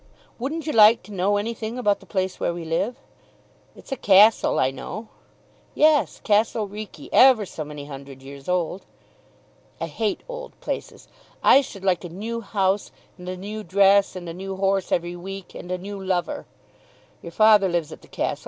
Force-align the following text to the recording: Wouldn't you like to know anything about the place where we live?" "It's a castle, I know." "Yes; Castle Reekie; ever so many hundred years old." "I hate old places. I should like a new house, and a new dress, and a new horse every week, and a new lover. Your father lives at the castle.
Wouldn't 0.39 0.65
you 0.65 0.73
like 0.73 1.03
to 1.03 1.13
know 1.13 1.37
anything 1.37 1.77
about 1.77 1.99
the 1.99 2.07
place 2.07 2.39
where 2.39 2.55
we 2.55 2.65
live?" 2.65 2.95
"It's 3.75 3.91
a 3.91 3.95
castle, 3.95 4.57
I 4.57 4.71
know." 4.71 5.09
"Yes; 5.75 6.19
Castle 6.23 6.67
Reekie; 6.67 7.07
ever 7.13 7.45
so 7.45 7.63
many 7.63 7.85
hundred 7.85 8.23
years 8.23 8.49
old." 8.49 8.83
"I 9.79 9.85
hate 9.85 10.21
old 10.27 10.59
places. 10.59 11.07
I 11.43 11.61
should 11.61 11.83
like 11.85 12.03
a 12.03 12.09
new 12.09 12.41
house, 12.41 12.91
and 13.19 13.29
a 13.29 13.37
new 13.37 13.63
dress, 13.63 14.15
and 14.15 14.27
a 14.27 14.33
new 14.33 14.55
horse 14.55 14.91
every 14.91 15.15
week, 15.15 15.53
and 15.53 15.71
a 15.71 15.77
new 15.77 16.03
lover. 16.03 16.47
Your 17.21 17.31
father 17.31 17.69
lives 17.69 17.91
at 17.91 18.01
the 18.01 18.07
castle. 18.07 18.39